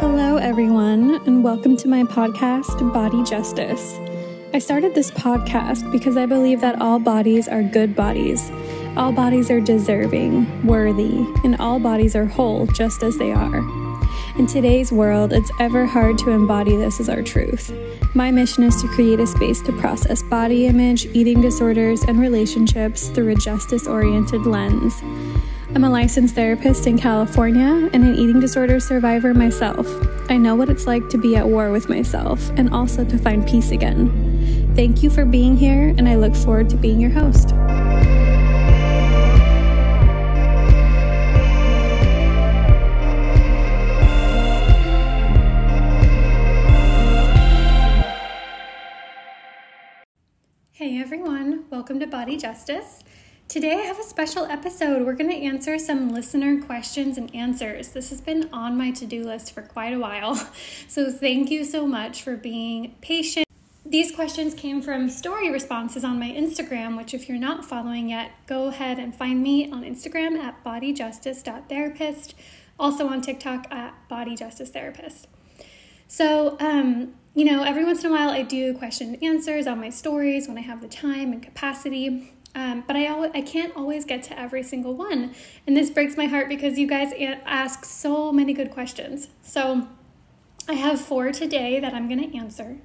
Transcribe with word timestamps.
Hello, 0.00 0.38
everyone, 0.38 1.20
and 1.26 1.44
welcome 1.44 1.76
to 1.76 1.86
my 1.86 2.04
podcast, 2.04 2.90
Body 2.90 3.22
Justice. 3.22 3.98
I 4.54 4.58
started 4.58 4.94
this 4.94 5.10
podcast 5.10 5.92
because 5.92 6.16
I 6.16 6.24
believe 6.24 6.62
that 6.62 6.80
all 6.80 6.98
bodies 6.98 7.48
are 7.48 7.62
good 7.62 7.94
bodies. 7.94 8.50
All 8.96 9.12
bodies 9.12 9.50
are 9.50 9.60
deserving, 9.60 10.66
worthy, 10.66 11.26
and 11.44 11.54
all 11.60 11.78
bodies 11.78 12.16
are 12.16 12.24
whole 12.24 12.66
just 12.68 13.02
as 13.02 13.18
they 13.18 13.30
are. 13.30 13.58
In 14.38 14.46
today's 14.46 14.90
world, 14.90 15.34
it's 15.34 15.50
ever 15.60 15.84
hard 15.84 16.16
to 16.20 16.30
embody 16.30 16.76
this 16.76 16.98
as 16.98 17.10
our 17.10 17.20
truth. 17.20 17.70
My 18.14 18.30
mission 18.30 18.64
is 18.64 18.80
to 18.80 18.88
create 18.88 19.20
a 19.20 19.26
space 19.26 19.60
to 19.62 19.72
process 19.72 20.22
body 20.22 20.66
image, 20.66 21.04
eating 21.14 21.42
disorders, 21.42 22.04
and 22.04 22.18
relationships 22.18 23.08
through 23.08 23.32
a 23.32 23.34
justice 23.34 23.86
oriented 23.86 24.46
lens. 24.46 25.02
I'm 25.72 25.84
a 25.84 25.90
licensed 25.90 26.34
therapist 26.34 26.88
in 26.88 26.98
California 26.98 27.88
and 27.92 28.02
an 28.04 28.16
eating 28.16 28.40
disorder 28.40 28.80
survivor 28.80 29.32
myself. 29.32 29.86
I 30.28 30.36
know 30.36 30.56
what 30.56 30.68
it's 30.68 30.84
like 30.84 31.08
to 31.10 31.16
be 31.16 31.36
at 31.36 31.46
war 31.46 31.70
with 31.70 31.88
myself 31.88 32.50
and 32.56 32.74
also 32.74 33.04
to 33.04 33.16
find 33.16 33.46
peace 33.46 33.70
again. 33.70 34.74
Thank 34.74 35.04
you 35.04 35.10
for 35.10 35.24
being 35.24 35.56
here, 35.56 35.94
and 35.96 36.08
I 36.08 36.16
look 36.16 36.34
forward 36.34 36.70
to 36.70 36.76
being 36.76 36.98
your 36.98 37.12
host. 37.12 37.50
Hey 50.72 50.98
everyone, 50.98 51.66
welcome 51.70 52.00
to 52.00 52.08
Body 52.08 52.36
Justice. 52.36 53.04
Today 53.50 53.72
I 53.72 53.86
have 53.86 53.98
a 53.98 54.04
special 54.04 54.44
episode. 54.44 55.04
We're 55.04 55.14
going 55.14 55.28
to 55.28 55.36
answer 55.36 55.76
some 55.76 56.10
listener 56.10 56.62
questions 56.62 57.18
and 57.18 57.34
answers. 57.34 57.88
This 57.88 58.10
has 58.10 58.20
been 58.20 58.48
on 58.52 58.78
my 58.78 58.92
to 58.92 59.04
do 59.04 59.24
list 59.24 59.52
for 59.52 59.62
quite 59.62 59.92
a 59.92 59.98
while, 59.98 60.36
so 60.88 61.10
thank 61.10 61.50
you 61.50 61.64
so 61.64 61.84
much 61.84 62.22
for 62.22 62.36
being 62.36 62.94
patient. 63.00 63.48
These 63.84 64.14
questions 64.14 64.54
came 64.54 64.80
from 64.80 65.10
story 65.10 65.50
responses 65.50 66.04
on 66.04 66.20
my 66.20 66.28
Instagram, 66.28 66.96
which, 66.96 67.12
if 67.12 67.28
you're 67.28 67.38
not 67.38 67.64
following 67.64 68.10
yet, 68.10 68.30
go 68.46 68.68
ahead 68.68 69.00
and 69.00 69.12
find 69.12 69.42
me 69.42 69.68
on 69.68 69.82
Instagram 69.82 70.38
at 70.38 70.62
bodyjustice.therapist, 70.62 72.36
also 72.78 73.08
on 73.08 73.20
TikTok 73.20 73.66
at 73.72 73.94
bodyjusticetherapist. 74.08 75.24
So, 76.06 76.56
um, 76.60 77.14
you 77.34 77.44
know, 77.44 77.64
every 77.64 77.84
once 77.84 78.04
in 78.04 78.12
a 78.12 78.14
while 78.14 78.30
I 78.30 78.42
do 78.42 78.74
question 78.74 79.14
and 79.14 79.24
answers 79.24 79.66
on 79.66 79.80
my 79.80 79.90
stories 79.90 80.46
when 80.46 80.56
I 80.56 80.60
have 80.60 80.80
the 80.80 80.88
time 80.88 81.32
and 81.32 81.42
capacity. 81.42 82.32
Um, 82.54 82.82
but 82.86 82.96
I 82.96 83.06
always, 83.06 83.30
I 83.34 83.42
can't 83.42 83.76
always 83.76 84.04
get 84.04 84.22
to 84.24 84.38
every 84.38 84.62
single 84.62 84.94
one. 84.94 85.34
And 85.66 85.76
this 85.76 85.90
breaks 85.90 86.16
my 86.16 86.26
heart 86.26 86.48
because 86.48 86.78
you 86.78 86.86
guys 86.86 87.12
ask 87.44 87.84
so 87.84 88.32
many 88.32 88.52
good 88.52 88.70
questions. 88.70 89.28
So 89.42 89.88
I 90.68 90.74
have 90.74 91.00
four 91.00 91.32
today 91.32 91.80
that 91.80 91.94
I'm 91.94 92.08
going 92.08 92.30
to 92.30 92.36
answer. 92.36 92.78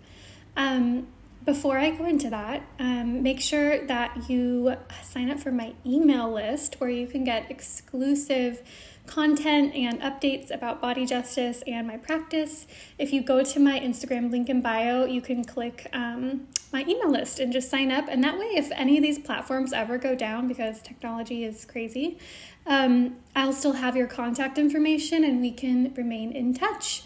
Um, 0.56 1.08
before 1.44 1.78
I 1.78 1.92
go 1.92 2.06
into 2.06 2.30
that, 2.32 2.64
um, 2.80 3.22
make 3.22 3.40
sure 3.40 3.86
that 3.86 4.30
you 4.30 4.76
sign 5.04 5.30
up 5.30 5.40
for 5.40 5.52
my 5.52 5.74
email 5.86 6.32
list 6.32 6.76
where 6.80 6.90
you 6.90 7.06
can 7.06 7.24
get 7.24 7.52
exclusive 7.52 8.64
content 9.06 9.76
and 9.76 10.02
updates 10.02 10.54
about 10.54 10.82
body 10.82 11.06
justice 11.06 11.64
and 11.68 11.88
my 11.88 11.98
practice. 11.98 12.66
If 12.98 13.14
you 13.14 13.22
go 13.22 13.44
to 13.44 13.60
my 13.60 13.80
Instagram 13.80 14.32
link 14.32 14.50
in 14.50 14.62
bio, 14.62 15.06
you 15.06 15.22
can 15.22 15.44
click 15.44 15.88
um, 15.94 16.48
my 16.76 16.84
email 16.90 17.10
list 17.10 17.40
and 17.40 17.54
just 17.54 17.70
sign 17.70 17.90
up. 17.90 18.10
And 18.10 18.22
that 18.26 18.38
way, 18.38 18.48
if 18.48 18.70
any 18.74 18.98
of 18.98 19.02
these 19.02 19.18
platforms 19.18 19.72
ever 19.72 19.98
go 19.98 20.14
down 20.14 20.50
because 20.50 20.82
technology 20.82 21.46
is 21.46 21.64
crazy, 21.64 22.20
um, 22.68 23.16
I'll 23.34 23.54
still 23.54 23.74
have 23.74 23.96
your 23.96 24.08
contact 24.08 24.58
information 24.58 25.24
and 25.24 25.40
we 25.40 25.52
can 25.52 25.94
remain 25.94 26.34
in 26.34 26.54
touch. 26.54 27.04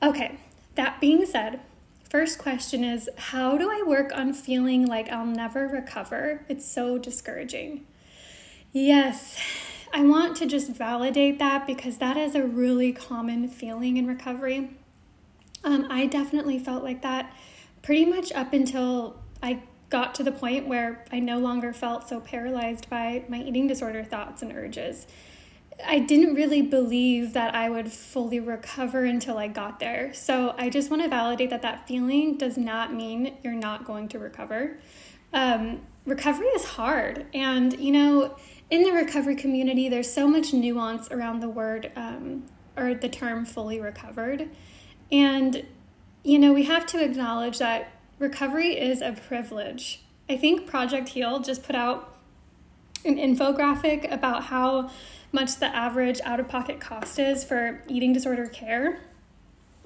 Okay, 0.00 0.38
that 0.76 1.00
being 1.00 1.26
said, 1.26 1.60
First 2.08 2.38
question 2.38 2.84
is 2.84 3.10
How 3.18 3.58
do 3.58 3.68
I 3.70 3.82
work 3.86 4.12
on 4.14 4.32
feeling 4.32 4.86
like 4.86 5.10
I'll 5.10 5.26
never 5.26 5.68
recover? 5.68 6.46
It's 6.48 6.64
so 6.64 6.96
discouraging. 6.96 7.84
Yes, 8.72 9.38
I 9.92 10.04
want 10.04 10.34
to 10.38 10.46
just 10.46 10.70
validate 10.70 11.38
that 11.38 11.66
because 11.66 11.98
that 11.98 12.16
is 12.16 12.34
a 12.34 12.44
really 12.44 12.92
common 12.92 13.48
feeling 13.48 13.98
in 13.98 14.06
recovery. 14.06 14.70
Um, 15.64 15.86
I 15.90 16.06
definitely 16.06 16.58
felt 16.58 16.82
like 16.82 17.02
that 17.02 17.30
pretty 17.88 18.04
much 18.04 18.30
up 18.32 18.52
until 18.52 19.16
I 19.42 19.62
got 19.88 20.14
to 20.16 20.22
the 20.22 20.30
point 20.30 20.68
where 20.68 21.02
I 21.10 21.20
no 21.20 21.38
longer 21.38 21.72
felt 21.72 22.06
so 22.06 22.20
paralyzed 22.20 22.90
by 22.90 23.24
my 23.30 23.40
eating 23.40 23.66
disorder 23.66 24.04
thoughts 24.04 24.42
and 24.42 24.52
urges. 24.52 25.06
I 25.86 25.98
didn't 26.00 26.34
really 26.34 26.60
believe 26.60 27.32
that 27.32 27.54
I 27.54 27.70
would 27.70 27.90
fully 27.90 28.40
recover 28.40 29.06
until 29.06 29.38
I 29.38 29.48
got 29.48 29.80
there. 29.80 30.12
So 30.12 30.54
I 30.58 30.68
just 30.68 30.90
want 30.90 31.02
to 31.02 31.08
validate 31.08 31.48
that 31.48 31.62
that 31.62 31.88
feeling 31.88 32.36
does 32.36 32.58
not 32.58 32.92
mean 32.92 33.38
you're 33.42 33.54
not 33.54 33.86
going 33.86 34.08
to 34.08 34.18
recover. 34.18 34.78
Um, 35.32 35.80
recovery 36.04 36.48
is 36.48 36.66
hard. 36.66 37.24
And, 37.32 37.80
you 37.80 37.92
know, 37.92 38.36
in 38.68 38.82
the 38.82 38.92
recovery 38.92 39.34
community, 39.34 39.88
there's 39.88 40.12
so 40.12 40.28
much 40.28 40.52
nuance 40.52 41.10
around 41.10 41.40
the 41.40 41.48
word 41.48 41.90
um, 41.96 42.44
or 42.76 42.92
the 42.92 43.08
term 43.08 43.46
fully 43.46 43.80
recovered. 43.80 44.50
And, 45.10 45.64
you 46.22 46.38
know, 46.38 46.52
we 46.52 46.64
have 46.64 46.86
to 46.86 47.02
acknowledge 47.02 47.58
that 47.58 47.92
recovery 48.18 48.78
is 48.78 49.00
a 49.00 49.12
privilege. 49.12 50.02
I 50.28 50.36
think 50.36 50.66
Project 50.66 51.10
Heal 51.10 51.40
just 51.40 51.62
put 51.62 51.74
out 51.74 52.16
an 53.04 53.16
infographic 53.16 54.10
about 54.12 54.44
how 54.44 54.90
much 55.32 55.56
the 55.56 55.66
average 55.66 56.20
out 56.24 56.40
of 56.40 56.48
pocket 56.48 56.80
cost 56.80 57.18
is 57.18 57.44
for 57.44 57.82
eating 57.88 58.12
disorder 58.12 58.46
care. 58.46 59.00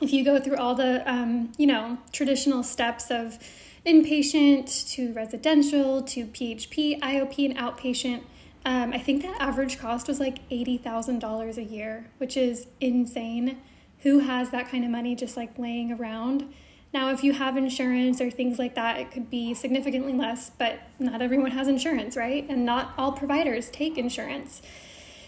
If 0.00 0.12
you 0.12 0.25
go 0.25 0.41
through 0.41 0.56
all 0.56 0.75
the, 0.75 1.09
um, 1.10 1.53
you 1.59 1.66
know, 1.66 1.98
traditional 2.12 2.62
steps 2.62 3.10
of 3.10 3.38
inpatient 3.87 4.91
to 4.93 5.12
residential 5.12 6.03
to 6.03 6.26
PHP, 6.26 7.00
IOP, 7.00 7.44
and 7.44 7.56
outpatient, 7.56 8.22
um, 8.64 8.93
I 8.93 8.99
think 8.99 9.22
that 9.22 9.41
average 9.41 9.78
cost 9.78 10.06
was 10.06 10.20
like 10.20 10.49
$80,000 10.49 11.56
a 11.56 11.62
year, 11.62 12.10
which 12.19 12.37
is 12.37 12.66
insane. 12.81 13.59
Who 14.02 14.20
has 14.20 14.50
that 14.50 14.68
kind 14.68 14.84
of 14.84 14.90
money 14.90 15.14
just 15.14 15.36
like 15.36 15.58
laying 15.58 15.92
around? 15.92 16.52
Now, 16.92 17.10
if 17.10 17.24
you 17.24 17.32
have 17.32 17.56
insurance 17.56 18.20
or 18.20 18.30
things 18.30 18.58
like 18.58 18.74
that, 18.74 18.98
it 18.98 19.10
could 19.10 19.30
be 19.30 19.54
significantly 19.54 20.12
less, 20.12 20.50
but 20.50 20.80
not 20.98 21.22
everyone 21.22 21.52
has 21.52 21.66
insurance, 21.66 22.16
right? 22.16 22.46
And 22.48 22.66
not 22.66 22.92
all 22.98 23.12
providers 23.12 23.70
take 23.70 23.96
insurance. 23.96 24.60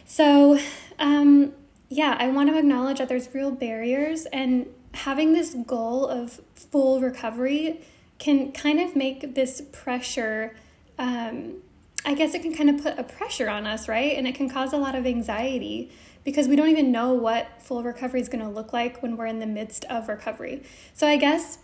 So, 0.05 0.59
um, 0.99 1.55
yeah, 1.89 2.17
I 2.19 2.29
want 2.29 2.51
to 2.51 2.59
acknowledge 2.59 2.99
that 2.99 3.09
there's 3.09 3.33
real 3.35 3.51
barriers, 3.51 4.27
and 4.27 4.67
having 4.93 5.33
this 5.33 5.55
goal 5.55 6.07
of 6.07 6.41
full 6.55 7.01
recovery 7.01 7.81
can 8.19 8.53
kind 8.53 8.81
of 8.81 8.95
make 8.95 9.35
this 9.35 9.63
pressure. 9.73 10.55
Um, 10.99 11.63
I 12.05 12.15
guess 12.15 12.35
it 12.35 12.43
can 12.43 12.55
kind 12.55 12.69
of 12.69 12.83
put 12.83 12.99
a 12.99 13.05
pressure 13.05 13.49
on 13.49 13.67
us, 13.67 13.89
right? 13.89 14.17
And 14.17 14.29
it 14.29 14.35
can 14.35 14.51
cause 14.51 14.73
a 14.73 14.77
lot 14.77 14.95
of 14.95 15.07
anxiety 15.07 15.91
because 16.25 16.49
we 16.49 16.57
don't 16.57 16.69
even 16.69 16.91
know 16.91 17.13
what 17.13 17.63
full 17.63 17.83
recovery 17.83 18.21
is 18.21 18.29
going 18.29 18.43
to 18.43 18.51
look 18.51 18.73
like 18.73 19.03
when 19.03 19.17
we're 19.17 19.27
in 19.27 19.41
the 19.41 19.47
midst 19.47 19.85
of 19.87 20.09
recovery. 20.09 20.63
So 20.95 21.07
I 21.07 21.17
guess 21.17 21.59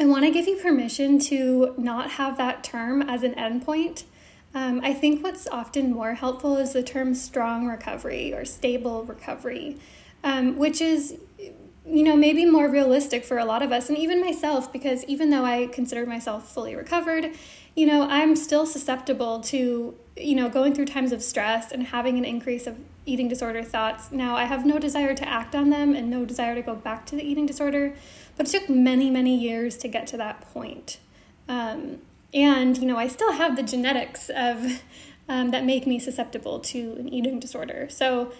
I 0.00 0.06
want 0.06 0.24
to 0.24 0.30
give 0.30 0.48
you 0.48 0.56
permission 0.56 1.18
to 1.20 1.74
not 1.78 2.12
have 2.12 2.36
that 2.38 2.64
term 2.64 3.02
as 3.02 3.22
an 3.22 3.34
endpoint. 3.34 4.04
Um, 4.54 4.80
I 4.82 4.92
think 4.92 5.22
what's 5.22 5.46
often 5.46 5.92
more 5.92 6.14
helpful 6.14 6.56
is 6.56 6.72
the 6.72 6.82
term 6.82 7.14
strong 7.14 7.66
recovery 7.66 8.34
or 8.34 8.44
stable 8.44 9.04
recovery, 9.04 9.78
um, 10.24 10.56
which 10.58 10.80
is 10.80 11.18
you 11.84 12.04
know, 12.04 12.16
maybe 12.16 12.44
more 12.44 12.68
realistic 12.68 13.24
for 13.24 13.38
a 13.38 13.44
lot 13.44 13.62
of 13.62 13.72
us, 13.72 13.88
and 13.88 13.98
even 13.98 14.20
myself, 14.20 14.72
because 14.72 15.04
even 15.04 15.30
though 15.30 15.44
I 15.44 15.66
consider 15.66 16.06
myself 16.06 16.52
fully 16.52 16.76
recovered, 16.76 17.32
you 17.74 17.86
know, 17.86 18.02
I'm 18.02 18.36
still 18.36 18.66
susceptible 18.66 19.40
to, 19.40 19.96
you 20.16 20.34
know, 20.34 20.48
going 20.48 20.74
through 20.74 20.86
times 20.86 21.12
of 21.12 21.22
stress 21.22 21.72
and 21.72 21.84
having 21.84 22.18
an 22.18 22.24
increase 22.24 22.66
of 22.66 22.78
eating 23.06 23.28
disorder 23.28 23.62
thoughts. 23.62 24.12
Now, 24.12 24.36
I 24.36 24.44
have 24.44 24.66
no 24.66 24.78
desire 24.78 25.14
to 25.14 25.28
act 25.28 25.54
on 25.54 25.70
them 25.70 25.94
and 25.94 26.10
no 26.10 26.24
desire 26.24 26.54
to 26.54 26.62
go 26.62 26.74
back 26.74 27.06
to 27.06 27.16
the 27.16 27.22
eating 27.22 27.46
disorder, 27.46 27.94
but 28.36 28.46
it 28.46 28.50
took 28.50 28.68
many, 28.68 29.10
many 29.10 29.36
years 29.36 29.76
to 29.78 29.88
get 29.88 30.06
to 30.08 30.16
that 30.18 30.40
point. 30.40 30.98
Um, 31.48 31.98
and, 32.34 32.76
you 32.78 32.86
know, 32.86 32.96
I 32.96 33.08
still 33.08 33.32
have 33.32 33.56
the 33.56 33.62
genetics 33.62 34.30
of 34.30 34.82
um, 35.28 35.50
that 35.50 35.64
make 35.64 35.86
me 35.86 35.98
susceptible 35.98 36.60
to 36.60 36.96
an 36.98 37.08
eating 37.08 37.40
disorder. 37.40 37.88
So, 37.90 38.32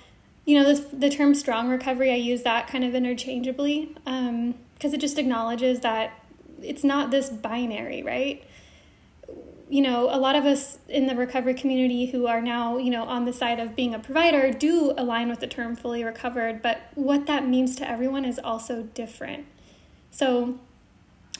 you 0.45 0.59
know, 0.59 0.65
this, 0.65 0.81
the 0.93 1.09
term 1.09 1.35
strong 1.35 1.69
recovery, 1.69 2.11
I 2.11 2.17
use 2.17 2.43
that 2.43 2.69
kind 2.69 2.85
of 2.85 2.95
interchangeably 2.95 3.95
because 4.05 4.29
um, 4.29 4.55
it 4.95 4.99
just 4.99 5.19
acknowledges 5.19 5.81
that 5.81 6.25
it's 6.61 6.85
not 6.85 7.11
this 7.11 7.31
binary, 7.31 8.03
right? 8.03 8.45
You 9.73 9.81
know, 9.81 10.11
a 10.11 10.21
lot 10.21 10.37
of 10.37 10.45
us 10.45 10.81
in 10.87 11.07
the 11.07 11.17
recovery 11.17 11.55
community 11.55 12.05
who 12.05 12.27
are 12.27 12.43
now, 12.43 12.77
you 12.77 12.91
know, 12.91 13.05
on 13.05 13.25
the 13.25 13.33
side 13.33 13.59
of 13.59 13.75
being 13.75 13.95
a 13.95 13.99
provider 13.99 14.53
do 14.53 14.93
align 14.99 15.31
with 15.31 15.41
the 15.41 15.47
term 15.47 15.77
fully 15.77 16.05
recovered, 16.05 16.61
but 16.61 16.83
what 16.95 17.25
that 17.25 17.49
means 17.49 17.75
to 17.77 17.89
everyone 17.89 18.27
is 18.27 18.39
also 18.39 18.83
different. 18.83 19.47
So, 20.11 20.59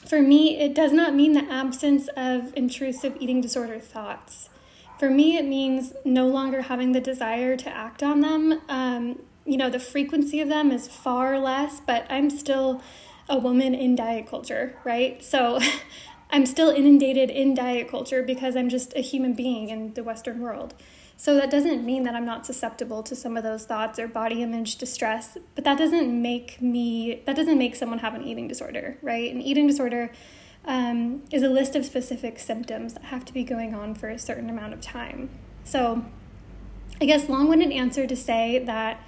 for 0.07 0.19
me, 0.19 0.57
it 0.57 0.73
does 0.73 0.91
not 0.91 1.13
mean 1.13 1.33
the 1.33 1.43
absence 1.43 2.09
of 2.17 2.51
intrusive 2.55 3.15
eating 3.19 3.39
disorder 3.39 3.79
thoughts. 3.79 4.49
For 4.97 5.11
me, 5.11 5.37
it 5.37 5.45
means 5.45 5.93
no 6.03 6.27
longer 6.27 6.63
having 6.63 6.93
the 6.93 7.01
desire 7.01 7.55
to 7.55 7.69
act 7.69 8.01
on 8.01 8.21
them. 8.21 8.61
Um, 8.67 9.19
you 9.45 9.57
know, 9.57 9.69
the 9.69 9.79
frequency 9.79 10.39
of 10.39 10.49
them 10.49 10.71
is 10.71 10.87
far 10.87 11.37
less, 11.37 11.81
but 11.81 12.07
I'm 12.09 12.31
still 12.31 12.81
a 13.29 13.37
woman 13.37 13.75
in 13.75 13.95
diet 13.95 14.27
culture, 14.27 14.75
right? 14.83 15.23
So 15.23 15.59
I'm 16.33 16.47
still 16.47 16.71
inundated 16.71 17.29
in 17.29 17.53
diet 17.53 17.87
culture 17.87 18.23
because 18.23 18.55
I'm 18.55 18.67
just 18.67 18.91
a 18.95 19.01
human 19.01 19.33
being 19.35 19.69
in 19.69 19.93
the 19.93 20.03
Western 20.03 20.39
world. 20.39 20.73
So 21.15 21.35
that 21.35 21.51
doesn't 21.51 21.85
mean 21.85 22.01
that 22.03 22.15
I'm 22.15 22.25
not 22.25 22.43
susceptible 22.43 23.03
to 23.03 23.15
some 23.15 23.37
of 23.37 23.43
those 23.43 23.65
thoughts 23.65 23.99
or 23.99 24.07
body 24.07 24.41
image 24.41 24.77
distress, 24.77 25.37
but 25.53 25.63
that 25.63 25.77
doesn't 25.77 26.09
make 26.21 26.59
me, 26.59 27.21
that 27.27 27.35
doesn't 27.35 27.59
make 27.59 27.75
someone 27.75 27.99
have 27.99 28.15
an 28.15 28.23
eating 28.23 28.47
disorder, 28.47 28.97
right? 29.03 29.31
An 29.31 29.43
eating 29.43 29.67
disorder 29.67 30.11
um, 30.65 31.21
is 31.31 31.43
a 31.43 31.49
list 31.49 31.75
of 31.75 31.85
specific 31.85 32.39
symptoms 32.39 32.95
that 32.95 33.03
have 33.03 33.25
to 33.25 33.33
be 33.33 33.43
going 33.43 33.75
on 33.75 33.93
for 33.93 34.09
a 34.09 34.17
certain 34.17 34.49
amount 34.49 34.73
of 34.73 34.81
time. 34.81 35.29
So 35.63 36.03
I 36.99 37.05
guess 37.05 37.29
long 37.29 37.47
winded 37.47 37.71
answer 37.71 38.07
to 38.07 38.15
say 38.15 38.57
that 38.57 38.99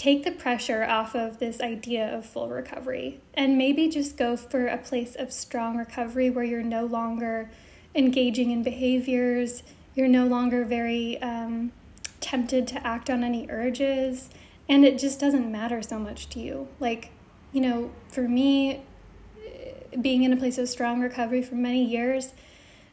take 0.00 0.24
the 0.24 0.30
pressure 0.30 0.82
off 0.82 1.14
of 1.14 1.40
this 1.40 1.60
idea 1.60 2.16
of 2.16 2.24
full 2.24 2.48
recovery 2.48 3.20
and 3.34 3.58
maybe 3.58 3.86
just 3.86 4.16
go 4.16 4.34
for 4.34 4.66
a 4.66 4.78
place 4.78 5.14
of 5.14 5.30
strong 5.30 5.76
recovery 5.76 6.30
where 6.30 6.42
you're 6.42 6.62
no 6.62 6.86
longer 6.86 7.50
engaging 7.94 8.50
in 8.50 8.62
behaviors, 8.62 9.62
you're 9.94 10.08
no 10.08 10.26
longer 10.26 10.64
very 10.64 11.20
um, 11.20 11.70
tempted 12.18 12.66
to 12.66 12.86
act 12.86 13.10
on 13.10 13.22
any 13.22 13.46
urges, 13.50 14.30
and 14.70 14.86
it 14.86 14.98
just 14.98 15.20
doesn't 15.20 15.52
matter 15.52 15.82
so 15.82 15.98
much 15.98 16.30
to 16.30 16.40
you. 16.40 16.66
Like, 16.78 17.10
you 17.52 17.60
know, 17.60 17.90
for 18.08 18.22
me, 18.22 18.80
being 20.00 20.22
in 20.22 20.32
a 20.32 20.36
place 20.36 20.56
of 20.56 20.66
strong 20.70 21.02
recovery 21.02 21.42
for 21.42 21.56
many 21.56 21.84
years, 21.84 22.32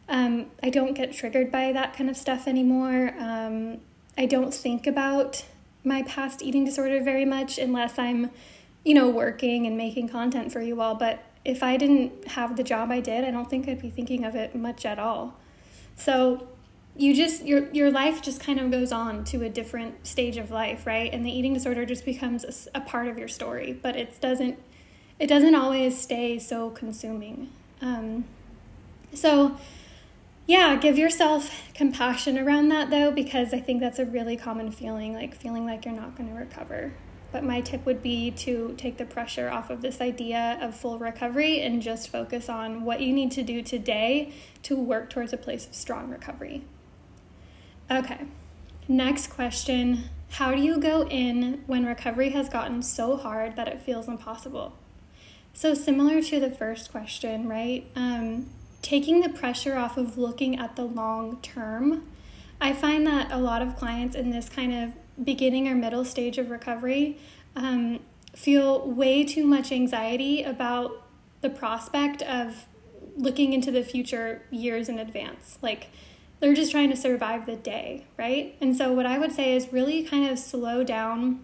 um, 0.09 0.47
I 0.61 0.69
don't 0.69 0.93
get 0.93 1.13
triggered 1.13 1.53
by 1.53 1.71
that 1.71 1.95
kind 1.95 2.09
of 2.09 2.17
stuff 2.17 2.49
anymore. 2.49 3.13
Um, 3.17 3.77
I 4.17 4.25
don't 4.25 4.53
think 4.53 4.85
about 4.85 5.45
my 5.87 6.03
past 6.03 6.41
eating 6.41 6.65
disorder 6.65 7.01
very 7.01 7.25
much 7.25 7.57
unless 7.57 7.97
I'm, 7.97 8.31
you 8.83 8.93
know, 8.93 9.09
working 9.09 9.65
and 9.65 9.77
making 9.77 10.09
content 10.09 10.51
for 10.51 10.61
you 10.61 10.81
all. 10.81 10.95
But 10.95 11.23
if 11.45 11.63
I 11.63 11.77
didn't 11.77 12.27
have 12.29 12.57
the 12.57 12.63
job 12.63 12.91
I 12.91 12.99
did, 12.99 13.23
I 13.23 13.31
don't 13.31 13.49
think 13.49 13.67
I'd 13.67 13.81
be 13.81 13.89
thinking 13.89 14.25
of 14.25 14.35
it 14.35 14.55
much 14.55 14.85
at 14.85 14.99
all. 14.99 15.35
So 15.95 16.47
you 16.95 17.13
just 17.13 17.45
your 17.45 17.69
your 17.71 17.91
life 17.91 18.21
just 18.21 18.41
kind 18.41 18.59
of 18.59 18.71
goes 18.71 18.91
on 18.91 19.23
to 19.25 19.43
a 19.43 19.49
different 19.49 20.05
stage 20.05 20.37
of 20.37 20.51
life, 20.51 20.85
right? 20.85 21.11
And 21.13 21.25
the 21.25 21.31
eating 21.31 21.53
disorder 21.53 21.85
just 21.85 22.05
becomes 22.05 22.43
a, 22.43 22.79
a 22.79 22.81
part 22.81 23.07
of 23.07 23.17
your 23.17 23.27
story, 23.27 23.71
but 23.73 23.95
it 23.95 24.19
doesn't 24.19 24.59
it 25.19 25.27
doesn't 25.27 25.55
always 25.55 25.99
stay 25.99 26.37
so 26.39 26.69
consuming. 26.69 27.49
Um, 27.81 28.25
so 29.13 29.57
yeah, 30.47 30.77
give 30.77 30.97
yourself 30.97 31.51
compassion 31.73 32.37
around 32.39 32.69
that 32.69 32.89
though, 32.89 33.11
because 33.11 33.53
I 33.53 33.59
think 33.59 33.81
that's 33.81 33.99
a 33.99 34.05
really 34.05 34.37
common 34.37 34.71
feeling, 34.71 35.13
like 35.13 35.35
feeling 35.35 35.65
like 35.65 35.83
you're 35.83 35.93
not 35.93 36.15
going 36.15 36.29
to 36.29 36.35
recover. 36.35 36.93
But 37.33 37.43
my 37.43 37.59
tip 37.59 37.85
would 37.85 38.01
be 38.01 38.31
to 38.31 38.73
take 38.77 38.97
the 38.97 39.05
pressure 39.05 39.49
off 39.49 39.69
of 39.69 39.81
this 39.81 39.99
idea 39.99 40.57
of 40.61 40.73
full 40.73 40.97
recovery 40.97 41.59
and 41.59 41.81
just 41.81 42.07
focus 42.07 42.47
on 42.47 42.85
what 42.85 43.01
you 43.01 43.11
need 43.11 43.31
to 43.31 43.43
do 43.43 43.61
today 43.61 44.31
to 44.63 44.77
work 44.77 45.09
towards 45.09 45.33
a 45.33 45.37
place 45.37 45.67
of 45.67 45.75
strong 45.75 46.09
recovery. 46.09 46.63
Okay, 47.91 48.21
next 48.87 49.27
question 49.27 50.05
How 50.31 50.55
do 50.55 50.61
you 50.61 50.79
go 50.79 51.05
in 51.09 51.63
when 51.67 51.85
recovery 51.85 52.29
has 52.29 52.47
gotten 52.47 52.81
so 52.81 53.17
hard 53.17 53.57
that 53.57 53.67
it 53.67 53.81
feels 53.81 54.07
impossible? 54.07 54.77
So, 55.53 55.73
similar 55.73 56.21
to 56.21 56.39
the 56.39 56.51
first 56.51 56.91
question, 56.91 57.49
right? 57.49 57.89
Um, 57.97 58.49
taking 58.81 59.21
the 59.21 59.29
pressure 59.29 59.75
off 59.75 59.97
of 59.97 60.17
looking 60.17 60.57
at 60.57 60.75
the 60.75 60.83
long 60.83 61.39
term. 61.41 62.07
I 62.59 62.73
find 62.73 63.05
that 63.07 63.31
a 63.31 63.37
lot 63.37 63.61
of 63.61 63.75
clients 63.75 64.15
in 64.15 64.31
this 64.31 64.49
kind 64.49 64.73
of 64.73 64.93
beginning 65.23 65.67
or 65.67 65.75
middle 65.75 66.05
stage 66.05 66.37
of 66.37 66.49
recovery 66.49 67.17
um, 67.55 67.99
feel 68.35 68.89
way 68.89 69.23
too 69.23 69.45
much 69.45 69.71
anxiety 69.71 70.43
about 70.43 71.03
the 71.41 71.49
prospect 71.49 72.21
of 72.21 72.65
looking 73.15 73.53
into 73.53 73.71
the 73.71 73.83
future 73.83 74.43
years 74.51 74.89
in 74.89 74.99
advance. 74.99 75.57
Like 75.61 75.89
they're 76.39 76.53
just 76.53 76.71
trying 76.71 76.89
to 76.89 76.95
survive 76.95 77.45
the 77.45 77.55
day, 77.55 78.05
right? 78.17 78.55
And 78.61 78.75
so, 78.75 78.93
what 78.93 79.05
I 79.05 79.17
would 79.17 79.31
say 79.31 79.55
is 79.55 79.73
really 79.73 80.03
kind 80.03 80.29
of 80.29 80.37
slow 80.37 80.83
down 80.83 81.43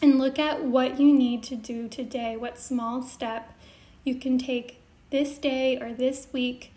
and 0.00 0.18
look 0.18 0.38
at 0.38 0.64
what 0.64 1.00
you 1.00 1.12
need 1.12 1.42
to 1.44 1.56
do 1.56 1.88
today, 1.88 2.36
what 2.36 2.58
small 2.58 3.02
step 3.02 3.52
you 4.04 4.14
can 4.16 4.38
take 4.38 4.81
this 5.12 5.38
day 5.38 5.78
or 5.78 5.92
this 5.92 6.26
week 6.32 6.72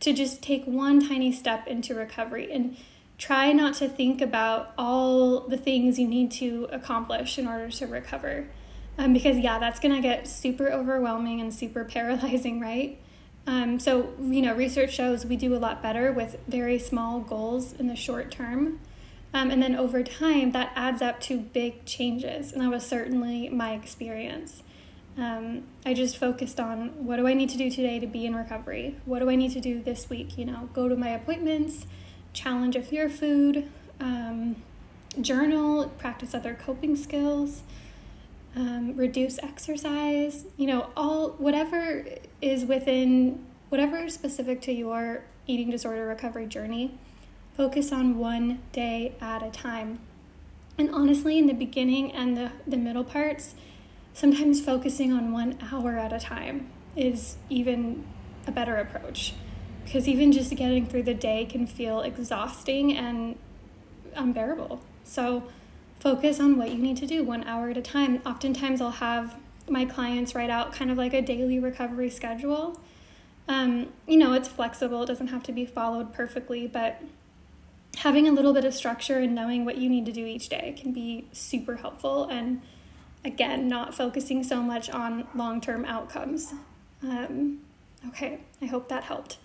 to 0.00 0.12
just 0.12 0.42
take 0.42 0.64
one 0.66 1.08
tiny 1.08 1.32
step 1.32 1.66
into 1.66 1.94
recovery 1.94 2.52
and 2.52 2.76
try 3.16 3.52
not 3.52 3.74
to 3.74 3.88
think 3.88 4.20
about 4.20 4.74
all 4.76 5.40
the 5.40 5.56
things 5.56 5.98
you 5.98 6.06
need 6.06 6.30
to 6.30 6.68
accomplish 6.70 7.38
in 7.38 7.46
order 7.46 7.70
to 7.70 7.86
recover. 7.86 8.46
Um, 8.98 9.12
because, 9.12 9.38
yeah, 9.38 9.58
that's 9.58 9.80
going 9.80 9.94
to 9.94 10.02
get 10.02 10.28
super 10.28 10.70
overwhelming 10.70 11.40
and 11.40 11.54
super 11.54 11.84
paralyzing, 11.96 12.60
right? 12.60 12.98
Um, 13.46 13.78
so, 13.78 14.12
you 14.20 14.42
know, 14.42 14.54
research 14.54 14.92
shows 14.92 15.24
we 15.24 15.36
do 15.36 15.54
a 15.54 15.58
lot 15.58 15.82
better 15.82 16.12
with 16.12 16.36
very 16.48 16.78
small 16.78 17.20
goals 17.20 17.72
in 17.72 17.86
the 17.86 17.96
short 17.96 18.30
term. 18.30 18.80
Um, 19.32 19.50
and 19.50 19.62
then 19.62 19.76
over 19.76 20.02
time, 20.02 20.52
that 20.52 20.72
adds 20.74 21.00
up 21.00 21.20
to 21.22 21.38
big 21.38 21.84
changes. 21.84 22.52
And 22.52 22.60
that 22.62 22.70
was 22.70 22.84
certainly 22.84 23.48
my 23.48 23.72
experience. 23.74 24.62
Um, 25.18 25.62
I 25.86 25.94
just 25.94 26.18
focused 26.18 26.60
on 26.60 26.88
what 27.06 27.16
do 27.16 27.26
I 27.26 27.32
need 27.32 27.48
to 27.50 27.58
do 27.58 27.70
today 27.70 27.98
to 27.98 28.06
be 28.06 28.26
in 28.26 28.36
recovery? 28.36 28.96
What 29.06 29.20
do 29.20 29.30
I 29.30 29.36
need 29.36 29.52
to 29.52 29.60
do 29.60 29.82
this 29.82 30.10
week? 30.10 30.36
You 30.36 30.44
know, 30.44 30.68
go 30.74 30.88
to 30.88 30.96
my 30.96 31.08
appointments, 31.08 31.86
challenge 32.34 32.76
a 32.76 32.82
fear 32.82 33.08
food, 33.08 33.70
um, 33.98 34.56
journal, 35.20 35.88
practice 35.98 36.34
other 36.34 36.54
coping 36.54 36.96
skills, 36.96 37.62
um, 38.54 38.94
reduce 38.96 39.38
exercise, 39.38 40.44
you 40.56 40.66
know, 40.66 40.90
all 40.96 41.30
whatever 41.38 42.04
is 42.42 42.64
within 42.64 43.44
whatever 43.70 43.98
is 43.98 44.14
specific 44.14 44.60
to 44.62 44.72
your 44.72 45.24
eating 45.46 45.70
disorder 45.70 46.06
recovery 46.06 46.46
journey, 46.46 46.98
focus 47.56 47.90
on 47.90 48.18
one 48.18 48.60
day 48.72 49.14
at 49.20 49.42
a 49.42 49.50
time. 49.50 49.98
And 50.78 50.90
honestly, 50.90 51.38
in 51.38 51.46
the 51.46 51.54
beginning 51.54 52.12
and 52.12 52.36
the, 52.36 52.52
the 52.66 52.76
middle 52.76 53.04
parts, 53.04 53.54
sometimes 54.16 54.62
focusing 54.62 55.12
on 55.12 55.30
one 55.30 55.58
hour 55.70 55.98
at 55.98 56.10
a 56.10 56.18
time 56.18 56.66
is 56.96 57.36
even 57.50 58.02
a 58.46 58.50
better 58.50 58.76
approach 58.76 59.34
because 59.84 60.08
even 60.08 60.32
just 60.32 60.50
getting 60.56 60.86
through 60.86 61.02
the 61.02 61.12
day 61.12 61.44
can 61.44 61.66
feel 61.66 62.00
exhausting 62.00 62.96
and 62.96 63.36
unbearable. 64.14 64.80
So 65.04 65.42
focus 66.00 66.40
on 66.40 66.56
what 66.56 66.70
you 66.70 66.78
need 66.78 66.96
to 66.96 67.06
do 67.06 67.24
one 67.24 67.44
hour 67.44 67.68
at 67.68 67.76
a 67.76 67.82
time. 67.82 68.22
Oftentimes, 68.24 68.80
I'll 68.80 68.90
have 68.90 69.36
my 69.68 69.84
clients 69.84 70.34
write 70.34 70.48
out 70.48 70.72
kind 70.72 70.90
of 70.90 70.96
like 70.96 71.12
a 71.12 71.20
daily 71.20 71.58
recovery 71.58 72.08
schedule. 72.08 72.80
Um, 73.48 73.92
you 74.08 74.16
know, 74.16 74.32
it's 74.32 74.48
flexible, 74.48 75.02
it 75.02 75.06
doesn't 75.06 75.28
have 75.28 75.42
to 75.42 75.52
be 75.52 75.66
followed 75.66 76.14
perfectly, 76.14 76.66
but 76.66 77.02
having 77.98 78.26
a 78.26 78.32
little 78.32 78.54
bit 78.54 78.64
of 78.64 78.72
structure 78.72 79.18
and 79.18 79.34
knowing 79.34 79.66
what 79.66 79.76
you 79.76 79.90
need 79.90 80.06
to 80.06 80.12
do 80.12 80.24
each 80.24 80.48
day 80.48 80.74
can 80.80 80.92
be 80.92 81.26
super 81.32 81.76
helpful 81.76 82.24
and 82.24 82.62
again, 83.26 83.68
not 83.68 83.94
focusing 83.94 84.42
so 84.42 84.62
much 84.62 84.88
on 84.88 85.26
long 85.34 85.60
term 85.60 85.84
outcomes. 85.84 86.54
Um, 87.02 87.60
okay, 88.08 88.38
I 88.62 88.66
hope 88.66 88.88
that 88.88 89.04
helped. 89.04 89.38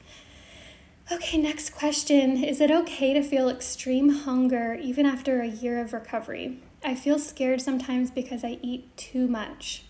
Okay, 1.12 1.38
next 1.38 1.72
question 1.72 2.42
Is 2.42 2.62
it 2.62 2.72
okay 2.72 3.14
to 3.14 3.22
feel 3.22 3.50
extreme 3.50 4.10
hunger 4.10 4.76
even 4.82 5.06
after 5.06 5.42
a 5.42 5.48
year 5.48 5.82
of 5.82 5.92
recovery? 5.92 6.60
I 6.84 6.96
feel 6.96 7.20
scared 7.20 7.62
sometimes 7.62 8.12
because 8.12 8.44
I 8.44 8.60
eat 8.62 8.96
too 8.96 9.28
much. 9.28 9.84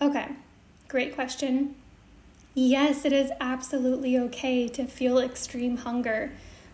Okay, 0.00 0.28
great 0.88 1.14
question. 1.14 1.74
Yes, 2.54 3.04
it 3.04 3.12
is 3.12 3.32
absolutely 3.40 4.18
okay 4.18 4.68
to 4.68 4.86
feel 4.86 5.18
extreme 5.18 5.78
hunger 5.78 6.32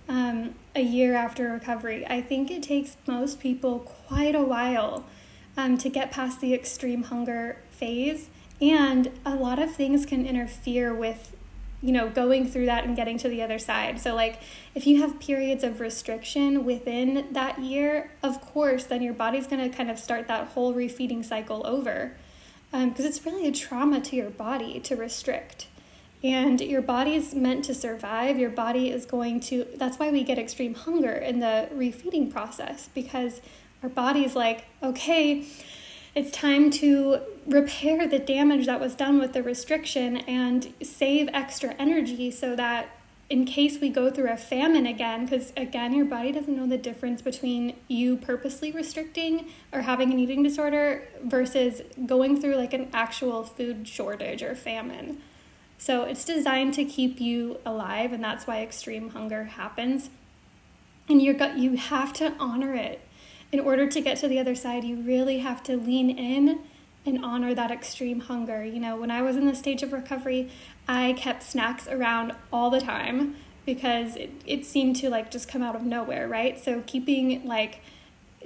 um, 0.09 0.55
a 0.75 0.81
year 0.81 1.15
after 1.15 1.51
recovery. 1.51 2.05
I 2.07 2.21
think 2.21 2.51
it 2.51 2.63
takes 2.63 2.97
most 3.07 3.39
people 3.39 3.79
quite 3.81 4.35
a 4.35 4.43
while 4.43 5.05
um, 5.59 5.77
to 5.77 5.91
get 5.91 6.13
past 6.13 6.41
the 6.41 6.55
extreme 6.55 7.03
hunger 7.03 7.59
phase. 7.71 8.31
And 8.63 9.11
a 9.27 9.35
lot 9.35 9.59
of 9.59 9.75
things 9.75 10.07
can 10.07 10.25
interfere 10.25 10.95
with, 10.95 11.37
you 11.83 11.93
know, 11.93 12.09
going 12.09 12.49
through 12.49 12.67
that 12.67 12.85
and 12.85 12.97
getting 12.97 13.19
to 13.19 13.29
the 13.29 13.43
other 13.43 13.59
side. 13.59 14.01
So, 14.01 14.15
like, 14.15 14.41
if 14.75 14.87
you 14.87 15.03
have 15.03 15.19
periods 15.19 15.65
of 15.65 15.81
restriction 15.81 16.65
within 16.65 17.27
that 17.33 17.59
year, 17.59 18.13
of 18.23 18.41
course, 18.41 18.85
then 18.85 19.03
your 19.03 19.15
body's 19.15 19.49
going 19.49 19.69
to 19.69 19.77
kind 19.77 19.91
of 19.91 19.99
start 19.99 20.29
that 20.29 20.49
whole 20.49 20.73
refeeding 20.73 21.25
cycle 21.25 21.67
over. 21.67 22.13
Because 22.71 23.01
um, 23.01 23.07
it's 23.07 23.27
really 23.27 23.47
a 23.47 23.53
trauma 23.53 24.01
to 24.01 24.17
your 24.17 24.31
body 24.31 24.79
to 24.81 24.95
restrict. 24.95 25.67
And 26.23 26.61
your 26.61 26.83
body 26.83 27.15
is 27.15 27.35
meant 27.35 27.65
to 27.67 27.75
survive. 27.75 28.39
Your 28.39 28.51
body 28.51 28.91
is 28.91 29.07
going 29.07 29.41
to, 29.41 29.67
that's 29.77 29.99
why 29.99 30.11
we 30.11 30.25
get 30.25 30.39
extreme 30.39 30.75
hunger 30.75 31.13
in 31.13 31.41
the 31.41 31.69
refeeding 31.73 32.31
process 32.31 32.89
because 32.93 33.41
our 33.83 33.89
body's 33.89 34.35
like, 34.35 34.65
okay, 34.83 35.45
it's 36.15 36.31
time 36.31 36.71
to 36.71 37.21
repair 37.47 38.07
the 38.09 38.19
damage 38.19 38.67
that 38.67 38.81
was 38.81 38.95
done 38.95 39.19
with 39.19 39.33
the 39.33 39.43
restriction 39.43 40.19
and 40.19 40.73
save 40.83 41.29
extra 41.33 41.75
energy 41.79 42.31
so 42.31 42.57
that 42.57 42.89
in 43.31 43.45
case 43.45 43.79
we 43.79 43.91
go 43.91 44.11
through 44.11 44.31
a 44.31 44.37
famine 44.37 44.87
again, 44.87 45.27
because 45.27 45.53
again, 45.57 45.95
your 45.95 46.07
body 46.07 46.33
doesn't 46.33 46.57
know 46.57 46.67
the 46.67 46.79
difference 46.79 47.21
between 47.21 47.77
you 47.87 48.17
purposely 48.17 48.73
restricting 48.73 49.49
or 49.71 49.83
having 49.83 50.11
an 50.13 50.19
eating 50.19 50.43
disorder 50.43 51.07
versus 51.23 51.83
going 52.07 52.41
through 52.41 52.57
like 52.57 52.73
an 52.73 52.89
actual 52.93 53.43
food 53.43 53.87
shortage 53.87 54.43
or 54.43 54.55
famine. 54.55 55.21
So 55.77 56.05
it's 56.05 56.25
designed 56.25 56.75
to 56.75 56.85
keep 56.85 57.21
you 57.21 57.59
alive, 57.65 58.13
and 58.13 58.25
that's 58.25 58.47
why 58.47 58.63
extreme 58.63 59.11
hunger 59.11 59.45
happens. 59.45 60.11
And 61.09 61.23
you 61.23 61.35
got 61.35 61.59
you 61.59 61.77
have 61.77 62.13
to 62.15 62.33
honor 62.41 62.75
it. 62.75 63.01
In 63.51 63.61
order 63.61 63.87
to 63.89 64.01
get 64.01 64.19
to 64.19 64.29
the 64.29 64.39
other 64.39 64.55
side, 64.55 64.85
you 64.85 64.97
really 64.97 65.39
have 65.39 65.63
to 65.65 65.77
lean 65.77 66.11
in 66.11 66.61
and 67.07 67.25
honor 67.25 67.55
that 67.55 67.71
extreme 67.71 68.21
hunger. 68.21 68.65
You 68.65 68.81
know, 68.81 68.97
when 68.97 69.11
I 69.11 69.23
was 69.23 69.37
in 69.37 69.47
the 69.47 69.55
stage 69.55 69.83
of 69.83 69.93
recovery, 69.93 70.51
I 70.87 71.15
kept 71.15 71.43
snacks 71.43 71.89
around 71.89 72.33
all 72.53 72.71
the 72.71 72.81
time 72.81 73.37
because 73.65 74.17
it, 74.17 74.31
it 74.47 74.67
seemed 74.67 74.97
to 74.97 75.11
like 75.11 75.31
just 75.31 75.49
come 75.49 75.63
out 75.63 75.77
of 75.77 75.83
nowhere, 75.83 76.29
right? 76.29 76.63
So 76.63 76.83
keeping 76.87 77.47
like 77.47 77.81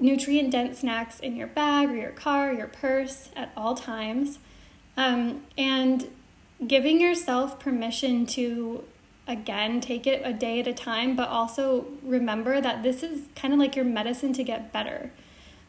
nutrient 0.00 0.50
dense 0.50 0.80
snacks 0.80 1.20
in 1.20 1.36
your 1.36 1.46
bag 1.46 1.90
or 1.90 1.96
your 1.96 2.10
car, 2.10 2.52
your 2.52 2.66
purse 2.66 3.30
at 3.36 3.52
all 3.56 3.74
times. 3.74 4.38
Um, 4.96 5.42
and 5.56 6.08
giving 6.66 7.00
yourself 7.00 7.58
permission 7.58 8.26
to 8.26 8.84
again 9.26 9.80
take 9.80 10.06
it 10.06 10.20
a 10.24 10.32
day 10.32 10.60
at 10.60 10.66
a 10.66 10.72
time 10.72 11.14
but 11.14 11.28
also 11.28 11.86
remember 12.02 12.60
that 12.60 12.82
this 12.82 13.02
is 13.02 13.28
kind 13.36 13.54
of 13.54 13.60
like 13.60 13.76
your 13.76 13.84
medicine 13.84 14.32
to 14.32 14.42
get 14.42 14.72
better 14.72 15.10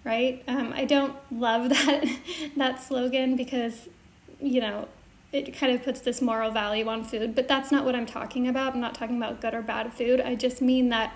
right? 0.03 0.43
Um, 0.47 0.73
i 0.75 0.85
don't 0.85 1.15
love 1.31 1.69
that 1.69 2.05
that 2.57 2.81
slogan 2.83 3.35
because 3.35 3.89
you 4.41 4.59
know 4.59 4.87
it 5.31 5.55
kind 5.57 5.73
of 5.73 5.83
puts 5.83 6.01
this 6.01 6.21
moral 6.21 6.51
value 6.51 6.87
on 6.87 7.03
food 7.03 7.35
but 7.35 7.47
that's 7.47 7.71
not 7.71 7.85
what 7.85 7.95
i'm 7.95 8.05
talking 8.05 8.47
about. 8.47 8.73
I'm 8.73 8.81
not 8.81 8.95
talking 8.95 9.17
about 9.17 9.41
good 9.41 9.53
or 9.53 9.61
bad 9.61 9.93
food. 9.93 10.21
I 10.21 10.35
just 10.35 10.61
mean 10.61 10.89
that 10.89 11.15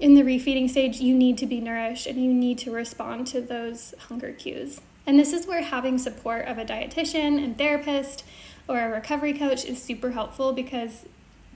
in 0.00 0.14
the 0.14 0.22
refeeding 0.22 0.70
stage 0.70 1.00
you 1.00 1.14
need 1.14 1.38
to 1.38 1.46
be 1.46 1.60
nourished 1.60 2.06
and 2.06 2.22
you 2.22 2.32
need 2.32 2.58
to 2.58 2.70
respond 2.70 3.26
to 3.28 3.40
those 3.40 3.94
hunger 4.08 4.32
cues. 4.32 4.80
And 5.06 5.18
this 5.18 5.32
is 5.32 5.46
where 5.46 5.62
having 5.62 5.98
support 5.98 6.46
of 6.46 6.58
a 6.58 6.64
dietitian 6.64 7.42
and 7.42 7.56
therapist 7.56 8.24
or 8.68 8.80
a 8.80 8.88
recovery 8.90 9.32
coach 9.32 9.64
is 9.64 9.82
super 9.82 10.12
helpful 10.12 10.52
because 10.52 11.06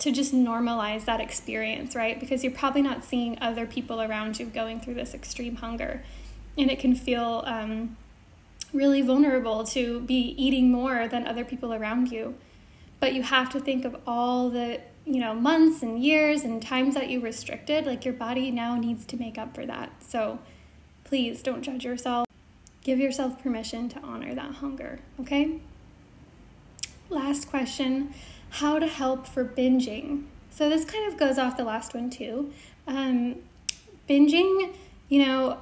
to 0.03 0.11
just 0.11 0.35
normalize 0.35 1.05
that 1.05 1.21
experience, 1.21 1.95
right? 1.95 2.19
Because 2.19 2.43
you're 2.43 2.53
probably 2.53 2.83
not 2.83 3.05
seeing 3.05 3.39
other 3.41 3.67
people 3.67 4.03
around 4.03 4.41
you 4.41 4.47
going 4.47 4.81
through 4.81 4.95
this 4.95 5.15
extreme 5.15 5.57
hunger. 5.57 6.03
And 6.59 6.73
it 6.73 6.81
can 6.81 6.97
feel 6.97 7.45
um, 7.47 7.97
really 8.73 9.01
vulnerable 9.01 9.63
to 9.67 10.01
be 10.01 10.35
eating 10.37 10.73
more 10.73 11.07
than 11.07 11.25
other 11.25 11.45
people 11.45 11.73
around 11.73 12.11
you. 12.11 12.35
But 12.99 13.15
you 13.15 13.23
have 13.23 13.49
to 13.51 13.61
think 13.61 13.85
of 13.85 13.97
all 14.05 14.51
the 14.51 14.81
you 15.05 15.21
know 15.21 15.35
months 15.35 15.83
and 15.83 16.03
years 16.03 16.43
and 16.43 16.61
times 16.61 16.95
that 16.95 17.09
you 17.09 17.21
restricted 17.21 17.87
like 17.87 18.05
your 18.05 18.15
body 18.15 18.51
now 18.53 18.77
needs 18.77 19.05
to 19.05 19.17
make 19.17 19.37
up 19.37 19.53
for 19.53 19.67
that 19.67 19.91
so 20.01 20.39
please 21.03 21.43
don't 21.43 21.63
judge 21.63 21.85
yourself 21.85 22.25
give 22.85 23.01
yourself 23.01 23.43
permission 23.43 23.89
to 23.89 23.99
honor 23.99 24.33
that 24.33 24.55
hunger 24.55 25.01
okay 25.19 25.59
last 27.11 27.51
question 27.51 28.15
how 28.53 28.79
to 28.79 28.87
help 28.87 29.27
for 29.27 29.45
binging. 29.45 30.25
So 30.51 30.69
this 30.69 30.85
kind 30.85 31.11
of 31.11 31.19
goes 31.19 31.39
off 31.39 31.57
the 31.57 31.65
last 31.65 31.95
one 31.95 32.11
too. 32.11 32.53
Um, 32.87 33.37
binging, 34.09 34.75
you 35.09 35.25
know, 35.25 35.59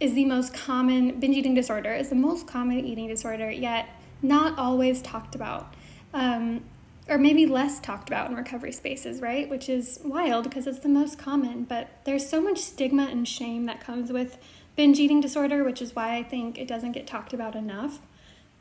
is 0.00 0.14
the 0.14 0.24
most 0.24 0.54
common, 0.54 1.20
binge 1.20 1.36
eating 1.36 1.54
disorder 1.54 1.92
is 1.92 2.08
the 2.08 2.14
most 2.14 2.46
common 2.46 2.84
eating 2.84 3.08
disorder, 3.08 3.50
yet 3.50 3.88
not 4.22 4.58
always 4.58 5.02
talked 5.02 5.34
about. 5.34 5.74
Um, 6.14 6.64
or 7.08 7.18
maybe 7.18 7.46
less 7.46 7.78
talked 7.78 8.08
about 8.08 8.30
in 8.30 8.36
recovery 8.36 8.72
spaces, 8.72 9.20
right? 9.20 9.48
Which 9.48 9.68
is 9.68 10.00
wild 10.02 10.44
because 10.44 10.66
it's 10.66 10.80
the 10.80 10.88
most 10.88 11.18
common, 11.18 11.64
but 11.64 11.88
there's 12.04 12.28
so 12.28 12.40
much 12.40 12.58
stigma 12.58 13.04
and 13.04 13.28
shame 13.28 13.66
that 13.66 13.80
comes 13.80 14.10
with 14.10 14.38
binge 14.74 14.98
eating 14.98 15.20
disorder, 15.20 15.62
which 15.62 15.82
is 15.82 15.94
why 15.94 16.16
I 16.16 16.22
think 16.22 16.58
it 16.58 16.66
doesn't 16.66 16.92
get 16.92 17.06
talked 17.06 17.32
about 17.32 17.54
enough. 17.54 18.00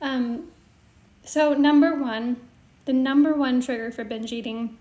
Um, 0.02 0.50
so, 1.24 1.54
number 1.54 1.96
one, 1.96 2.38
the 2.86 2.94
number 2.94 3.34
one 3.34 3.62
trigger 3.62 3.92
for 3.92 4.04
binge 4.04 4.32
eating 4.32 4.78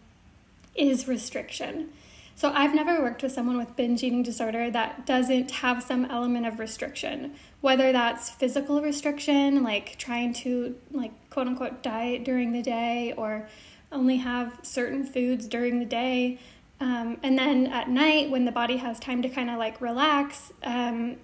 is 0.75 1.09
restriction. 1.09 1.91
So, 2.37 2.51
I've 2.53 2.75
never 2.75 3.01
worked 3.01 3.23
with 3.23 3.31
someone 3.33 3.57
with 3.57 3.77
binge 3.77 4.03
eating 4.03 4.23
disorder 4.23 4.69
that 4.71 5.07
doesn't 5.07 5.51
have 5.53 5.83
some 5.83 6.05
element 6.07 6.47
of 6.47 6.59
restriction, 6.59 7.35
whether 7.61 7.93
that's 7.93 8.29
physical 8.31 8.83
restriction, 8.83 9.63
like 9.63 9.97
trying 9.99 10.33
to, 10.35 10.75
like, 10.91 11.13
quote 11.31 11.47
unquote, 11.47 11.83
diet 11.83 12.25
during 12.25 12.53
the 12.53 12.63
day 12.63 13.15
or 13.17 13.49
only 13.93 14.17
have 14.17 14.59
certain 14.63 15.05
foods 15.05 15.47
during 15.47 15.79
the 15.79 15.85
day. 15.85 16.39
Um, 16.81 17.19
and 17.23 17.39
then 17.39 17.69
at 17.69 17.89
night, 17.89 18.31
when 18.31 18.45
the 18.45 18.53
body 18.53 18.79
has 18.79 18.99
time 18.99 19.23
to 19.23 19.29
kind 19.29 19.49
of 19.49 19.59
like 19.59 19.81
relax, 19.81 20.53
um, 20.65 21.17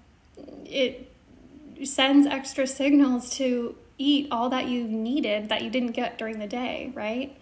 it 0.65 1.11
sends 1.85 2.27
extra 2.27 2.67
signals 2.67 3.31
to 3.37 3.75
eat 4.01 4.29
all 4.31 4.49
that 4.49 4.67
you 4.69 4.85
needed 4.85 5.49
that 5.51 5.63
you 5.63 5.71
didn't 5.71 5.93
get 5.93 6.17
during 6.19 6.39
the 6.39 6.47
day, 6.47 6.91
right? 6.95 7.37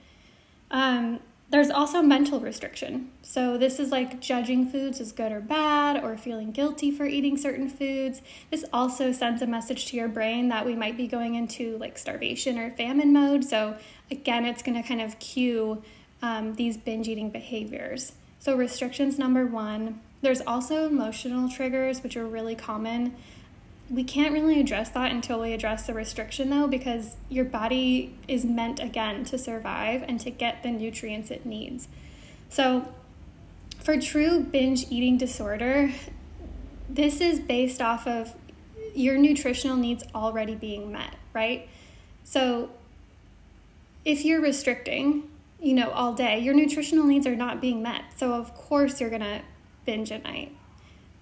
Um, 0.71 1.21
there's 1.51 1.71
also 1.71 2.03
mental 2.03 2.41
restriction. 2.41 3.11
So, 3.23 3.57
this 3.57 3.81
is 3.81 3.91
like 3.91 4.21
judging 4.21 4.69
foods 4.69 5.01
as 5.01 5.13
good 5.13 5.33
or 5.33 5.41
bad, 5.41 6.03
or 6.03 6.19
feeling 6.19 6.51
guilty 6.51 6.91
for 6.91 7.07
eating 7.07 7.39
certain 7.39 7.71
foods. 7.71 8.21
This 8.51 8.67
also 8.71 9.13
sends 9.13 9.41
a 9.41 9.47
message 9.47 9.87
to 9.87 9.97
your 9.97 10.09
brain 10.09 10.49
that 10.49 10.67
we 10.67 10.75
might 10.75 10.99
be 10.99 11.07
going 11.07 11.37
into 11.37 11.79
like 11.79 11.97
starvation 11.97 12.59
or 12.59 12.71
famine 12.73 13.15
mode. 13.15 13.45
So, 13.45 13.77
again, 14.11 14.45
it's 14.45 14.63
going 14.63 14.81
to 14.81 14.87
kind 14.87 15.01
of 15.01 15.19
cue 15.21 15.83
um, 16.21 16.55
these 16.57 16.77
binge 16.77 17.09
eating 17.09 17.31
behaviors. 17.31 18.13
So, 18.41 18.55
restrictions 18.55 19.19
number 19.19 19.47
one. 19.47 20.01
There's 20.21 20.43
also 20.43 20.87
emotional 20.87 21.49
triggers, 21.49 22.03
which 22.03 22.17
are 22.17 22.27
really 22.27 22.57
common 22.57 23.15
we 23.91 24.05
can't 24.05 24.33
really 24.35 24.61
address 24.61 24.91
that 24.91 25.11
until 25.11 25.41
we 25.41 25.53
address 25.53 25.87
the 25.87 25.95
restriction 25.95 26.51
though 26.51 26.67
because 26.67 27.17
your 27.29 27.45
body 27.45 28.15
is 28.27 28.45
meant 28.45 28.81
again 28.81 29.25
to 29.25 29.39
survive 29.39 30.05
and 30.07 30.21
to 30.21 30.31
get 30.31 30.63
the 30.63 30.71
nutrients 30.71 31.31
it 31.31 31.47
needs. 31.47 31.89
So 32.51 32.89
for 33.81 33.99
true 34.01 34.41
binge 34.41 34.87
eating 34.91 35.17
disorder 35.17 35.93
this 36.89 37.21
is 37.21 37.39
based 37.41 37.81
off 37.81 38.07
of 38.07 38.35
your 38.95 39.17
nutritional 39.17 39.77
needs 39.77 40.05
already 40.15 40.55
being 40.55 40.93
met 40.93 41.17
right? 41.33 41.69
So 42.25 42.71
if 44.05 44.25
you're 44.25 44.43
restricting 44.43 45.31
you 45.61 45.75
know 45.75 45.91
all 45.91 46.13
day 46.13 46.39
your 46.39 46.55
nutritional 46.55 47.07
needs 47.07 47.27
are 47.27 47.37
not 47.37 47.61
being 47.61 47.83
met. 47.83 48.03
So 48.17 48.35
of 48.35 48.55
course 48.55 49.01
you're 49.01 49.11
going 49.11 49.23
to 49.23 49.41
binge 49.87 50.13
at 50.13 50.25
night 50.25 50.55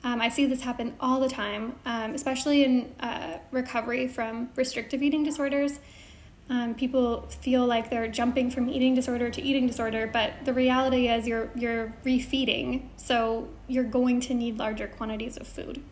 um, 0.06 0.20
I 0.20 0.28
see 0.28 0.46
this 0.46 0.60
happen 0.60 0.94
all 1.00 1.18
the 1.18 1.28
time, 1.28 1.75
um, 1.84 2.14
especially 2.14 2.62
in 2.62 2.94
uh, 3.00 3.38
recovery 3.50 4.06
from 4.06 4.50
restrictive 4.54 5.02
eating 5.02 5.25
disorders. 5.25 5.80
Um, 6.48 6.76
people 6.76 7.22
feel 7.22 7.66
like 7.66 7.90
they're 7.90 8.06
jumping 8.06 8.52
from 8.52 8.68
eating 8.70 8.94
disorder 8.94 9.30
to 9.30 9.42
eating 9.42 9.66
disorder, 9.66 10.06
but 10.06 10.44
the 10.44 10.52
reality 10.52 11.08
is 11.08 11.26
you're 11.26 11.50
you're 11.56 11.92
refeeding, 12.04 12.82
so 12.96 13.48
you're 13.66 13.82
going 13.82 14.20
to 14.20 14.34
need 14.34 14.58
larger 14.58 14.86
quantities 14.86 15.36
of 15.36 15.48
food. 15.48 15.82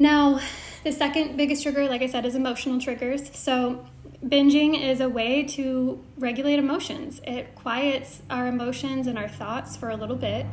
Now, 0.00 0.40
the 0.82 0.90
second 0.90 1.36
biggest 1.36 1.62
trigger, 1.62 1.88
like 1.88 2.02
I 2.02 2.08
said, 2.08 2.26
is 2.26 2.34
emotional 2.34 2.80
triggers. 2.80 3.30
So, 3.36 3.86
binging 4.26 4.82
is 4.82 5.00
a 5.00 5.08
way 5.08 5.44
to 5.44 6.02
regulate 6.18 6.58
emotions. 6.58 7.20
It 7.22 7.54
quiets 7.54 8.20
our 8.28 8.48
emotions 8.48 9.06
and 9.06 9.16
our 9.16 9.28
thoughts 9.28 9.76
for 9.76 9.90
a 9.90 9.96
little 9.96 10.16
bit. 10.16 10.44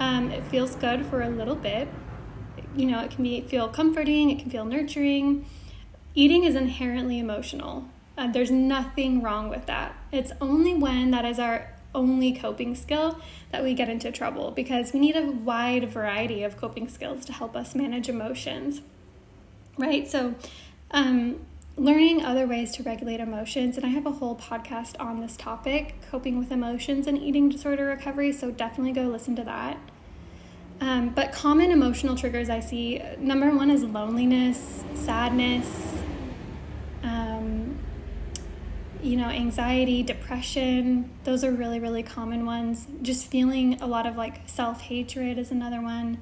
Um, 0.00 0.30
it 0.30 0.42
feels 0.44 0.74
good 0.74 1.04
for 1.06 1.20
a 1.20 1.28
little 1.28 1.54
bit. 1.54 1.86
You 2.74 2.86
know, 2.86 3.00
it 3.00 3.10
can 3.10 3.22
be 3.22 3.42
feel 3.42 3.68
comforting. 3.68 4.30
It 4.30 4.40
can 4.40 4.50
feel 4.50 4.64
nurturing. 4.64 5.44
Eating 6.14 6.44
is 6.44 6.56
inherently 6.56 7.18
emotional. 7.18 7.84
Uh, 8.16 8.32
there's 8.32 8.50
nothing 8.50 9.22
wrong 9.22 9.48
with 9.48 9.66
that. 9.66 9.94
It's 10.10 10.32
only 10.40 10.74
when 10.74 11.10
that 11.10 11.24
is 11.24 11.38
our 11.38 11.68
only 11.94 12.32
coping 12.32 12.74
skill 12.74 13.20
that 13.52 13.62
we 13.62 13.74
get 13.74 13.88
into 13.88 14.10
trouble 14.10 14.50
because 14.52 14.92
we 14.92 15.00
need 15.00 15.16
a 15.16 15.30
wide 15.30 15.90
variety 15.90 16.42
of 16.42 16.56
coping 16.56 16.88
skills 16.88 17.24
to 17.26 17.32
help 17.32 17.54
us 17.54 17.74
manage 17.74 18.08
emotions. 18.08 18.80
Right? 19.76 20.08
So, 20.08 20.34
um, 20.92 21.40
learning 21.76 22.24
other 22.24 22.46
ways 22.46 22.72
to 22.72 22.82
regulate 22.82 23.20
emotions. 23.20 23.76
And 23.76 23.86
I 23.86 23.90
have 23.90 24.06
a 24.06 24.12
whole 24.12 24.36
podcast 24.36 24.96
on 25.00 25.20
this 25.20 25.36
topic 25.36 25.94
coping 26.10 26.38
with 26.38 26.50
emotions 26.50 27.06
and 27.06 27.16
eating 27.18 27.48
disorder 27.48 27.86
recovery. 27.86 28.32
So 28.32 28.50
definitely 28.50 28.92
go 28.92 29.02
listen 29.02 29.36
to 29.36 29.44
that. 29.44 29.78
Um, 30.80 31.10
but 31.10 31.32
common 31.32 31.70
emotional 31.70 32.16
triggers 32.16 32.48
I 32.48 32.60
see 32.60 33.02
number 33.18 33.54
one 33.54 33.70
is 33.70 33.84
loneliness, 33.84 34.82
sadness, 34.94 35.66
um, 37.02 37.78
you 39.02 39.16
know, 39.16 39.28
anxiety, 39.28 40.02
depression. 40.02 41.10
Those 41.24 41.44
are 41.44 41.52
really, 41.52 41.80
really 41.80 42.02
common 42.02 42.46
ones. 42.46 42.86
Just 43.02 43.26
feeling 43.26 43.80
a 43.80 43.86
lot 43.86 44.06
of 44.06 44.16
like 44.16 44.48
self 44.48 44.80
hatred 44.82 45.38
is 45.38 45.50
another 45.50 45.82
one. 45.82 46.18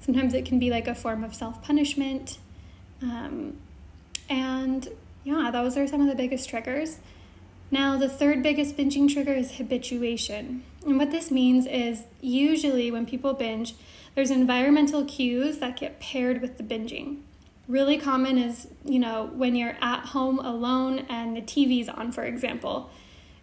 Sometimes 0.00 0.34
it 0.34 0.44
can 0.44 0.58
be 0.58 0.70
like 0.70 0.88
a 0.88 0.94
form 0.94 1.22
of 1.22 1.34
self 1.34 1.62
punishment. 1.62 2.38
Um, 3.02 3.58
and 4.30 4.88
yeah, 5.24 5.50
those 5.52 5.76
are 5.76 5.86
some 5.86 6.00
of 6.00 6.06
the 6.06 6.14
biggest 6.14 6.48
triggers. 6.48 7.00
Now, 7.70 7.96
the 7.96 8.08
third 8.08 8.42
biggest 8.42 8.76
binging 8.76 9.12
trigger 9.12 9.32
is 9.32 9.52
habituation. 9.52 10.64
And 10.86 10.98
what 10.98 11.10
this 11.10 11.30
means 11.30 11.66
is 11.66 12.04
usually 12.20 12.90
when 12.90 13.06
people 13.06 13.34
binge, 13.34 13.74
there's 14.14 14.30
environmental 14.30 15.04
cues 15.04 15.58
that 15.58 15.76
get 15.76 16.00
paired 16.00 16.40
with 16.40 16.56
the 16.56 16.64
binging. 16.64 17.18
Really 17.68 17.98
common 17.98 18.38
is, 18.38 18.68
you 18.84 18.98
know, 18.98 19.30
when 19.34 19.54
you're 19.54 19.76
at 19.80 20.06
home 20.06 20.38
alone 20.40 21.06
and 21.08 21.36
the 21.36 21.42
TV's 21.42 21.88
on, 21.88 22.10
for 22.10 22.24
example. 22.24 22.90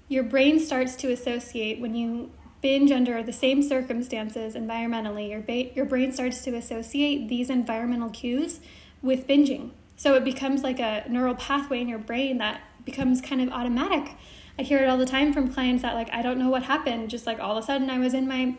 Your 0.10 0.24
brain 0.24 0.60
starts 0.60 0.96
to 0.98 1.12
associate 1.12 1.79
when 1.79 1.96
you 1.96 2.32
binge 2.62 2.91
under 2.91 3.22
the 3.24 3.32
same 3.32 3.62
circumstances 3.62 4.56
environmentally, 4.56 5.29
your, 5.29 5.41
ba- 5.41 5.74
your 5.75 5.86
brain 5.86 6.12
starts 6.12 6.44
to 6.44 6.56
associate 6.56 7.29
these 7.29 7.50
environmental 7.50 8.10
cues 8.10 8.60
with 9.01 9.27
binging. 9.27 9.72
So 9.98 10.13
it 10.13 10.24
becomes 10.24 10.63
like 10.63 10.80
a 10.80 11.04
neural 11.10 11.36
pathway 11.36 11.82
in 11.82 11.89
your 11.89 12.00
brain 12.00 12.38
that 12.38 12.62
becomes 12.86 13.20
kind 13.20 13.42
of 13.42 13.50
automatic. 13.50 14.16
I 14.58 14.63
hear 14.63 14.80
it 14.80 14.88
all 14.88 14.98
the 14.98 15.06
time 15.06 15.34
from 15.34 15.51
clients 15.51 15.82
that 15.82 15.96
like 15.96 16.10
I 16.13 16.22
don't 16.22 16.39
know 16.39 16.50
what 16.50 16.63
happened, 16.63 17.10
just 17.10 17.25
like 17.27 17.39
all 17.39 17.58
of 17.58 17.63
a 17.63 17.66
sudden 17.66 17.89
I 17.89 18.00
was 18.00 18.13
in 18.13 18.27
my 18.27 18.56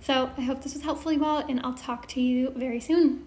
So 0.00 0.30
I 0.36 0.42
hope 0.42 0.62
this 0.62 0.74
was 0.74 0.82
helpful, 0.82 1.12
you 1.12 1.24
all, 1.24 1.38
and 1.38 1.60
I'll 1.62 1.74
talk 1.74 2.06
to 2.08 2.20
you 2.20 2.50
very 2.56 2.80
soon. 2.80 3.26